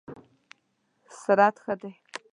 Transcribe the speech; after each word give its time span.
سرعت 1.21 1.55
ښه 1.63 1.73
دی؟ 1.81 1.91